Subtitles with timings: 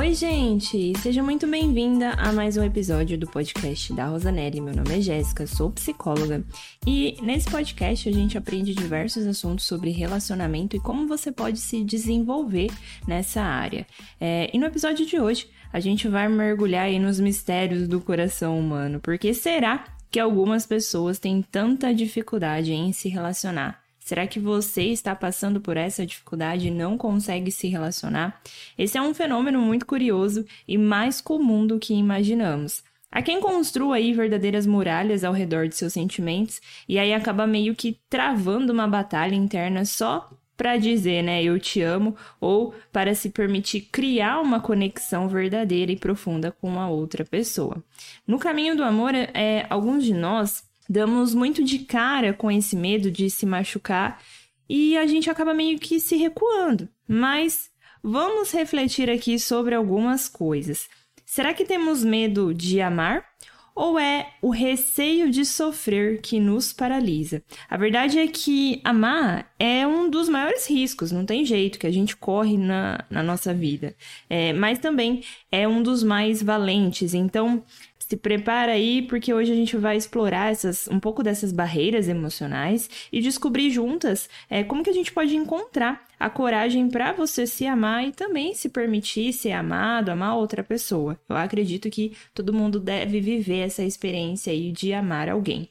[0.00, 0.98] Oi, gente!
[1.00, 4.58] Seja muito bem-vinda a mais um episódio do podcast da Rosanelli.
[4.58, 6.42] Meu nome é Jéssica, sou psicóloga
[6.86, 11.84] e nesse podcast a gente aprende diversos assuntos sobre relacionamento e como você pode se
[11.84, 12.70] desenvolver
[13.06, 13.86] nessa área.
[14.18, 18.58] É, e no episódio de hoje a gente vai mergulhar aí nos mistérios do coração
[18.58, 23.79] humano, porque será que algumas pessoas têm tanta dificuldade em se relacionar?
[24.10, 28.42] Será que você está passando por essa dificuldade e não consegue se relacionar?
[28.76, 32.82] Esse é um fenômeno muito curioso e mais comum do que imaginamos.
[33.08, 37.72] Há quem construa aí verdadeiras muralhas ao redor de seus sentimentos e aí acaba meio
[37.72, 43.30] que travando uma batalha interna só para dizer, né, eu te amo, ou para se
[43.30, 47.80] permitir criar uma conexão verdadeira e profunda com a outra pessoa.
[48.26, 53.12] No caminho do amor, é, alguns de nós damos muito de cara com esse medo
[53.12, 54.20] de se machucar
[54.68, 56.88] e a gente acaba meio que se recuando.
[57.06, 57.70] Mas
[58.02, 60.88] vamos refletir aqui sobre algumas coisas.
[61.24, 63.24] Será que temos medo de amar?
[63.72, 67.40] Ou é o receio de sofrer que nos paralisa?
[67.68, 71.92] A verdade é que amar é um dos maiores riscos, não tem jeito, que a
[71.92, 73.94] gente corre na, na nossa vida.
[74.28, 77.14] É, mas também é um dos mais valentes.
[77.14, 77.64] Então,
[78.10, 82.90] se prepara aí, porque hoje a gente vai explorar essas, um pouco dessas barreiras emocionais
[83.12, 87.64] e descobrir juntas é, como que a gente pode encontrar a coragem para você se
[87.66, 91.16] amar e também se permitir ser amado, amar outra pessoa.
[91.28, 95.68] Eu acredito que todo mundo deve viver essa experiência aí de amar alguém.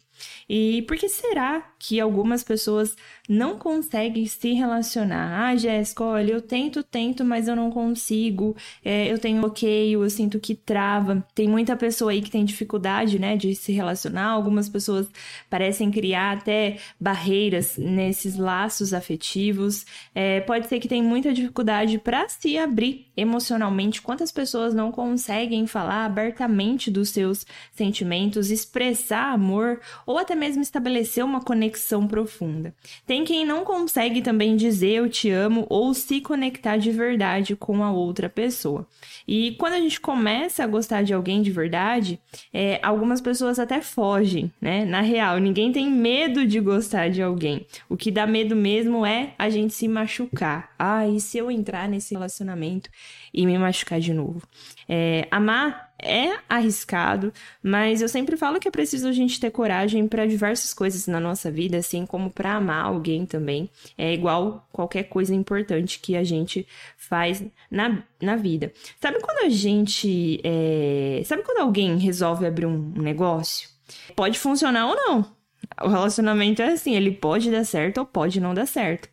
[0.47, 2.95] E por que será que algumas pessoas
[3.27, 5.49] não conseguem se relacionar?
[5.49, 8.55] Ah, Jéssica, olha, eu tento, tento, mas eu não consigo.
[8.83, 11.25] É, eu tenho bloqueio, eu sinto que trava.
[11.33, 14.27] Tem muita pessoa aí que tem dificuldade, né, de se relacionar.
[14.29, 15.07] Algumas pessoas
[15.49, 19.85] parecem criar até barreiras nesses laços afetivos.
[20.13, 24.01] É, pode ser que tem muita dificuldade para se abrir emocionalmente.
[24.01, 29.79] Quantas pessoas não conseguem falar abertamente dos seus sentimentos, expressar amor
[30.09, 32.73] ou até mesmo estabelecer uma conexão profunda.
[33.05, 37.83] Tem quem não consegue também dizer eu te amo ou se conectar de verdade com
[37.83, 38.87] a outra pessoa.
[39.27, 42.20] E quando a gente começa a gostar de alguém de verdade,
[42.52, 44.83] é, algumas pessoas até fogem, né?
[44.83, 47.67] Na real, ninguém tem medo de gostar de alguém.
[47.87, 50.71] O que dá medo mesmo é a gente se machucar.
[50.80, 52.89] Ah, e se eu entrar nesse relacionamento
[53.31, 54.41] e me machucar de novo?
[54.87, 60.08] É, amar é arriscado, mas eu sempre falo que é preciso a gente ter coragem
[60.08, 63.70] para diversas coisas na nossa vida, assim como para amar alguém também.
[63.98, 66.67] É igual qualquer coisa importante que a gente
[66.98, 68.71] faz na, na vida.
[69.02, 70.39] Sabe quando a gente.
[70.43, 71.21] É...
[71.26, 73.70] Sabe quando alguém resolve abrir um negócio?
[74.15, 75.39] Pode funcionar ou não.
[75.83, 79.09] O relacionamento é assim, ele pode dar certo ou pode não dar certo.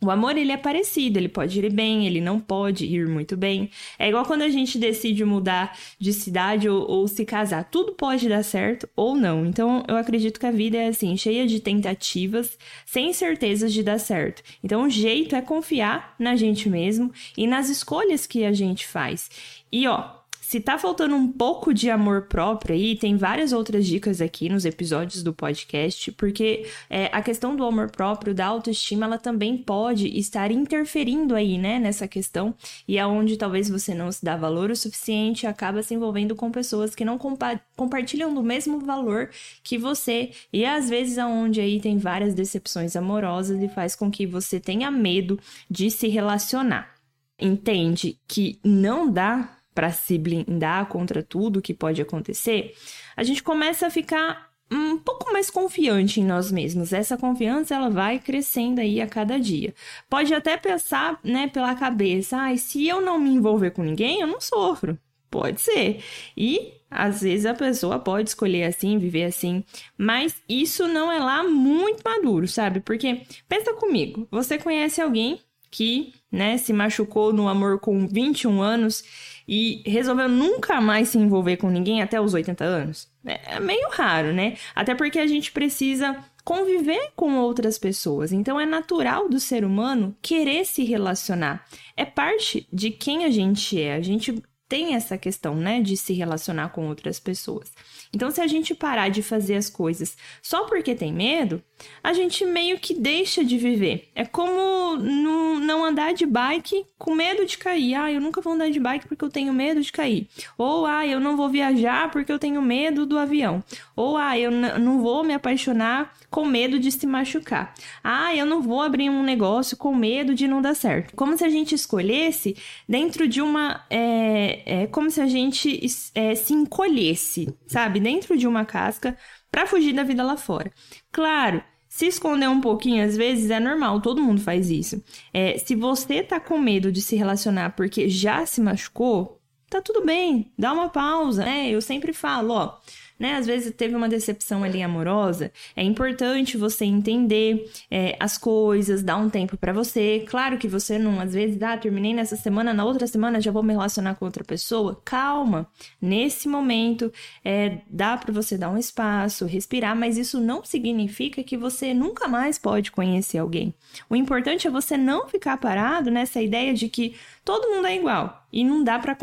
[0.00, 3.68] O amor, ele é parecido, ele pode ir bem, ele não pode ir muito bem.
[3.98, 7.64] É igual quando a gente decide mudar de cidade ou, ou, se casar.
[7.64, 9.44] Tudo pode dar certo ou não.
[9.44, 12.56] Então, eu acredito que a vida é assim, cheia de tentativas,
[12.86, 14.40] sem certezas de dar certo.
[14.62, 19.28] Então, o jeito é confiar na gente mesmo e nas escolhas que a gente faz.
[19.72, 20.17] E, ó,
[20.48, 24.64] se tá faltando um pouco de amor próprio aí, tem várias outras dicas aqui nos
[24.64, 30.08] episódios do podcast, porque é, a questão do amor próprio, da autoestima, ela também pode
[30.18, 32.54] estar interferindo aí, né, nessa questão,
[32.88, 36.50] e é onde talvez você não se dá valor o suficiente, acaba se envolvendo com
[36.50, 39.28] pessoas que não compa compartilham do mesmo valor
[39.62, 44.26] que você, e às vezes aonde aí tem várias decepções amorosas e faz com que
[44.26, 45.38] você tenha medo
[45.70, 46.94] de se relacionar.
[47.38, 52.74] Entende que não dá para se blindar contra tudo que pode acontecer,
[53.16, 56.92] a gente começa a ficar um pouco mais confiante em nós mesmos.
[56.92, 59.72] Essa confiança ela vai crescendo aí a cada dia.
[60.10, 64.26] Pode até pensar, né, pela cabeça, ah, se eu não me envolver com ninguém, eu
[64.26, 64.98] não sofro.
[65.30, 66.02] Pode ser.
[66.36, 69.62] E às vezes a pessoa pode escolher assim, viver assim,
[69.96, 72.80] mas isso não é lá muito maduro, sabe?
[72.80, 75.38] Porque pensa comigo, você conhece alguém
[75.70, 79.02] que, né, se machucou no amor com 21 anos
[79.46, 83.08] e resolveu nunca mais se envolver com ninguém até os 80 anos?
[83.24, 84.56] É meio raro, né?
[84.74, 88.32] Até porque a gente precisa conviver com outras pessoas.
[88.32, 91.66] Então é natural do ser humano querer se relacionar.
[91.96, 93.94] É parte de quem a gente é.
[93.94, 97.72] A gente tem essa questão, né, de se relacionar com outras pessoas.
[98.12, 101.62] Então, se a gente parar de fazer as coisas só porque tem medo,
[102.02, 104.08] a gente meio que deixa de viver.
[104.14, 107.94] É como não andar de bike com medo de cair.
[107.94, 110.28] Ah, eu nunca vou andar de bike porque eu tenho medo de cair.
[110.56, 113.62] Ou, ah, eu não vou viajar porque eu tenho medo do avião.
[113.96, 117.74] Ou, ah, eu não vou me apaixonar com medo de se machucar.
[118.02, 121.14] Ah, eu não vou abrir um negócio com medo de não dar certo.
[121.16, 122.56] Como se a gente escolhesse
[122.88, 123.84] dentro de uma.
[123.90, 125.80] É, é como se a gente
[126.14, 128.00] é, se encolhesse, sabe?
[128.00, 129.16] Dentro de uma casca
[129.50, 130.70] para fugir da vida lá fora.
[131.10, 135.02] Claro, se esconder um pouquinho às vezes é normal, todo mundo faz isso.
[135.32, 139.40] É, se você tá com medo de se relacionar porque já se machucou,
[139.70, 141.70] tá tudo bem, dá uma pausa, né?
[141.70, 142.78] Eu sempre falo, ó
[143.18, 143.34] né?
[143.34, 149.16] Às vezes teve uma decepção ali amorosa, é importante você entender é, as coisas, dar
[149.16, 150.24] um tempo para você.
[150.28, 153.62] Claro que você não, às vezes, ah, terminei nessa semana, na outra semana já vou
[153.62, 155.00] me relacionar com outra pessoa.
[155.04, 155.66] Calma,
[156.00, 157.12] nesse momento
[157.44, 162.28] é, dá para você dar um espaço, respirar, mas isso não significa que você nunca
[162.28, 163.74] mais pode conhecer alguém.
[164.08, 167.14] O importante é você não ficar parado nessa ideia de que
[167.48, 169.16] todo mundo é igual e não dá para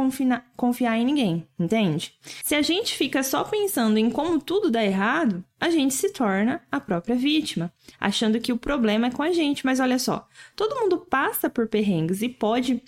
[0.57, 2.11] confiar em ninguém, entende?
[2.43, 6.59] Se a gente fica só pensando em como tudo dá errado, a gente se torna
[6.71, 9.63] a própria vítima, achando que o problema é com a gente.
[9.63, 12.81] Mas olha só, todo mundo passa por perrengues e pode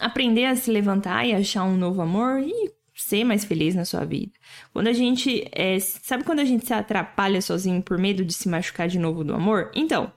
[0.00, 4.04] aprender a se levantar e achar um novo amor e ser mais feliz na sua
[4.04, 4.32] vida.
[4.72, 5.46] Quando a gente.
[5.52, 9.22] É, sabe quando a gente se atrapalha sozinho por medo de se machucar de novo
[9.22, 9.70] do amor?
[9.76, 10.12] Então.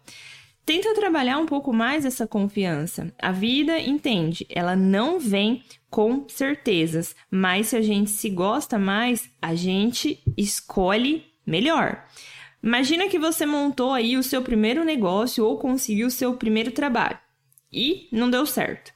[0.70, 3.12] Tenta trabalhar um pouco mais essa confiança.
[3.20, 9.32] A vida, entende, ela não vem com certezas, mas se a gente se gosta mais,
[9.42, 12.06] a gente escolhe melhor.
[12.62, 17.18] Imagina que você montou aí o seu primeiro negócio ou conseguiu o seu primeiro trabalho
[17.74, 18.94] e não deu certo.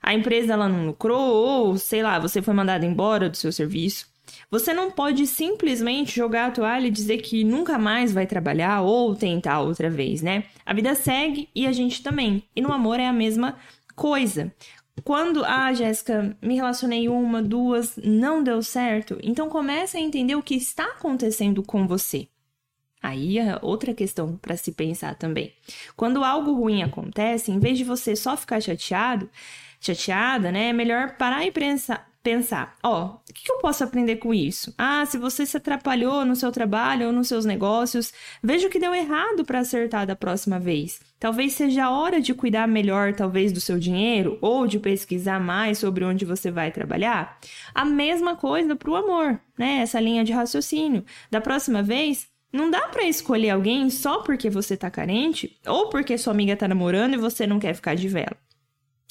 [0.00, 4.06] A empresa ela não lucrou ou, sei lá, você foi mandado embora do seu serviço.
[4.50, 9.14] Você não pode simplesmente jogar a toalha e dizer que nunca mais vai trabalhar ou
[9.14, 10.44] tentar outra vez, né?
[10.64, 12.44] A vida segue e a gente também.
[12.54, 13.56] E no amor é a mesma
[13.96, 14.52] coisa.
[15.02, 20.42] Quando, ah, Jéssica, me relacionei uma, duas, não deu certo, então comece a entender o
[20.42, 22.28] que está acontecendo com você.
[23.02, 25.52] Aí é outra questão para se pensar também.
[25.96, 29.28] Quando algo ruim acontece, em vez de você só ficar chateado,
[29.80, 34.34] chateada, né, é melhor parar e pensar, pensar, ó, o que eu posso aprender com
[34.34, 34.74] isso?
[34.76, 38.12] Ah, se você se atrapalhou no seu trabalho ou nos seus negócios,
[38.42, 41.00] veja o que deu errado para acertar da próxima vez.
[41.20, 45.78] Talvez seja a hora de cuidar melhor, talvez, do seu dinheiro ou de pesquisar mais
[45.78, 47.38] sobre onde você vai trabalhar.
[47.72, 49.78] A mesma coisa para o amor, né?
[49.82, 51.04] Essa linha de raciocínio.
[51.30, 56.18] Da próxima vez, não dá para escolher alguém só porque você tá carente ou porque
[56.18, 58.36] sua amiga tá namorando e você não quer ficar de vela.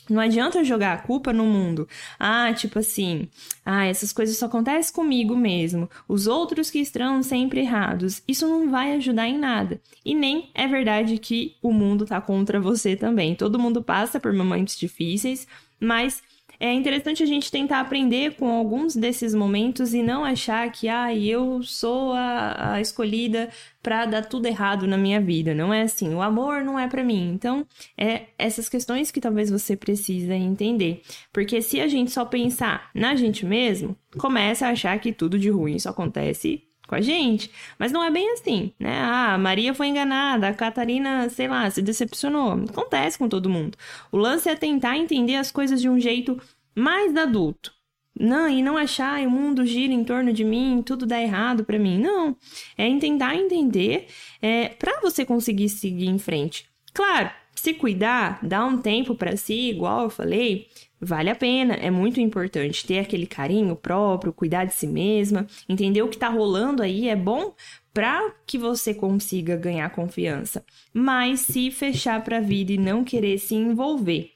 [0.10, 1.88] Não adianta jogar a culpa no mundo.
[2.19, 3.28] Ah, tipo assim,
[3.66, 5.90] ah, essas coisas só acontecem comigo mesmo.
[6.07, 8.22] Os outros que estão sempre errados.
[8.28, 9.81] Isso não vai ajudar em nada.
[10.04, 13.36] E nem é verdade que o mundo tá contra você também.
[13.36, 15.48] Todo mundo passa por momentos difíceis,
[15.80, 16.22] mas
[16.60, 21.13] é interessante a gente tentar aprender com alguns desses momentos e não achar que, ah,
[21.16, 23.50] eu sou a, a escolhida
[23.81, 25.54] para dar tudo errado na minha vida.
[25.54, 26.13] Não é assim.
[26.13, 27.31] O amor não é para mim.
[27.34, 27.66] Então,
[27.98, 31.02] é essas questões que talvez você precisa entender.
[31.31, 35.50] Porque se a gente só pensar na gente mesmo, começa a achar que tudo de
[35.50, 37.50] ruim só acontece com a gente.
[37.78, 39.00] Mas não é bem assim, né?
[39.00, 42.54] Ah, a Maria foi enganada, a Catarina, sei lá, se decepcionou.
[42.70, 43.78] Acontece com todo mundo.
[44.12, 46.40] O lance é tentar entender as coisas de um jeito
[46.76, 47.74] mais adulto.
[48.18, 51.78] Não, e não achar o mundo gira em torno de mim, tudo dá errado para
[51.78, 52.00] mim.
[52.00, 52.36] Não.
[52.78, 54.08] É tentar entender
[54.42, 56.66] é, para você conseguir seguir em frente.
[56.94, 60.69] Claro, se cuidar, dar um tempo para si, igual eu falei,
[61.06, 66.02] vale a pena, é muito importante ter aquele carinho próprio, cuidar de si mesma, entender
[66.02, 67.54] o que tá rolando aí é bom
[67.94, 70.66] para que você consiga ganhar confiança.
[70.94, 74.31] Mas se fechar para a vida e não querer se envolver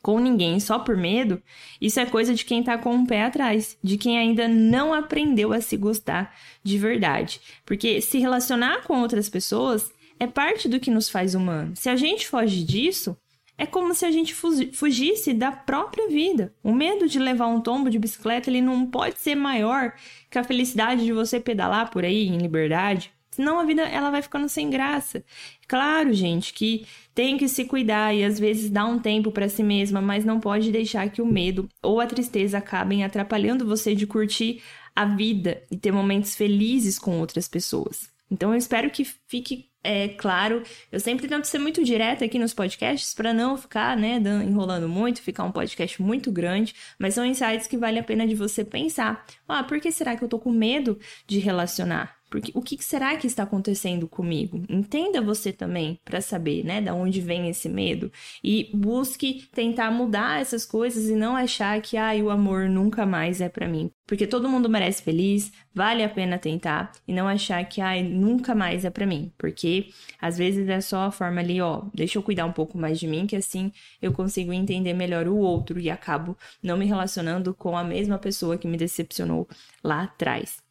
[0.00, 1.42] com ninguém só por medo,
[1.80, 5.52] isso é coisa de quem tá com o pé atrás, de quem ainda não aprendeu
[5.52, 7.40] a se gostar de verdade.
[7.66, 9.90] Porque se relacionar com outras pessoas
[10.20, 11.80] é parte do que nos faz humanos.
[11.80, 13.16] Se a gente foge disso,
[13.58, 14.32] é como se a gente
[14.72, 16.54] fugisse da própria vida.
[16.62, 19.92] O medo de levar um tombo de bicicleta, ele não pode ser maior
[20.30, 23.12] que a felicidade de você pedalar por aí em liberdade.
[23.32, 25.24] Senão a vida ela vai ficando sem graça.
[25.66, 29.62] Claro, gente, que tem que se cuidar e às vezes dar um tempo para si
[29.62, 34.06] mesma, mas não pode deixar que o medo ou a tristeza acabem atrapalhando você de
[34.06, 34.62] curtir
[34.94, 38.08] a vida e ter momentos felizes com outras pessoas.
[38.30, 42.52] Então eu espero que fique é claro, eu sempre tento ser muito direta aqui nos
[42.52, 47.66] podcasts para não ficar, né, enrolando muito, ficar um podcast muito grande, mas são insights
[47.66, 49.24] que vale a pena de você pensar.
[49.46, 52.17] Ah, por que será que eu tô com medo de relacionar?
[52.30, 54.62] Porque o que será que está acontecendo comigo?
[54.68, 60.40] Entenda você também para saber, né, da onde vem esse medo e busque tentar mudar
[60.40, 63.90] essas coisas e não achar que ah, o amor nunca mais é para mim.
[64.06, 68.54] Porque todo mundo merece feliz, vale a pena tentar e não achar que ah, nunca
[68.54, 69.88] mais é para mim, porque
[70.20, 73.06] às vezes é só a forma ali, ó, deixa eu cuidar um pouco mais de
[73.06, 77.76] mim que assim eu consigo entender melhor o outro e acabo não me relacionando com
[77.76, 79.46] a mesma pessoa que me decepcionou
[79.82, 80.67] lá atrás.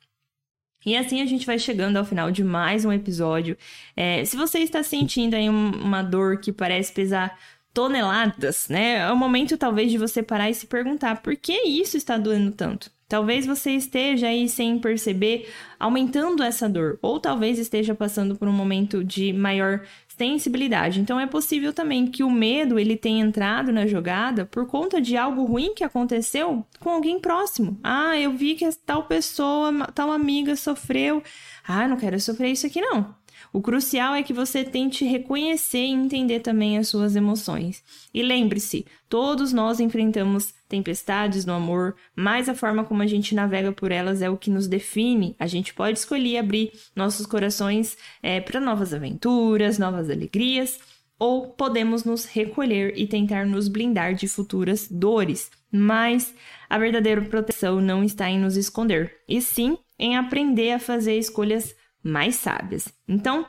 [0.88, 3.58] E assim a gente vai chegando ao final de mais um episódio.
[3.94, 7.38] É, se você está sentindo aí uma dor que parece pesar
[7.74, 9.00] toneladas, né?
[9.00, 12.54] É o momento talvez de você parar e se perguntar por que isso está doendo
[12.54, 12.90] tanto.
[13.08, 15.50] Talvez você esteja aí sem perceber
[15.80, 19.82] aumentando essa dor, ou talvez esteja passando por um momento de maior
[20.18, 21.00] sensibilidade.
[21.00, 25.16] Então é possível também que o medo ele tenha entrado na jogada por conta de
[25.16, 27.80] algo ruim que aconteceu com alguém próximo.
[27.84, 31.24] Ah, eu vi que tal pessoa, tal amiga sofreu.
[31.66, 33.16] Ah, não quero sofrer isso aqui não.
[33.52, 37.84] O crucial é que você tente reconhecer e entender também as suas emoções.
[38.14, 43.72] E lembre-se, todos nós enfrentamos tempestades no amor, mas a forma como a gente navega
[43.72, 45.36] por elas é o que nos define.
[45.40, 50.80] A gente pode escolher abrir nossos corações é, para novas aventuras, novas alegrias,
[51.20, 55.50] ou podemos nos recolher e tentar nos blindar de futuras dores.
[55.72, 56.34] Mas
[56.70, 61.76] a verdadeira proteção não está em nos esconder, e sim em aprender a fazer escolhas
[62.08, 62.88] mais sábias.
[63.08, 63.46] Então,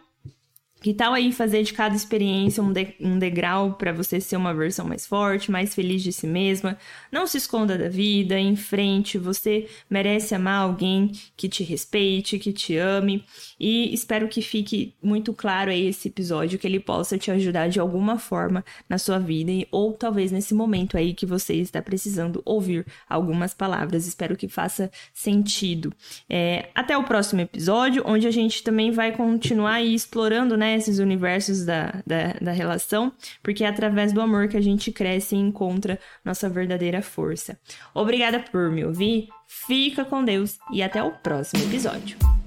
[0.89, 4.55] que tal aí fazer de cada experiência um, de, um degrau para você ser uma
[4.55, 6.79] versão mais forte, mais feliz de si mesma?
[7.13, 12.55] Não se esconda da vida, em frente, você merece amar alguém que te respeite, que
[12.55, 13.23] te ame.
[13.61, 17.79] E espero que fique muito claro aí esse episódio, que ele possa te ajudar de
[17.79, 22.87] alguma forma na sua vida, ou talvez nesse momento aí que você está precisando ouvir
[23.07, 24.07] algumas palavras.
[24.07, 25.93] Espero que faça sentido.
[26.31, 31.65] É, até o próximo episódio, onde a gente também vai continuar explorando, né, esses universos
[31.65, 35.99] da, da, da relação, porque é através do amor que a gente cresce e encontra
[36.25, 37.59] nossa verdadeira força.
[37.95, 42.38] Obrigada por me ouvir, fica com Deus e até o próximo episódio.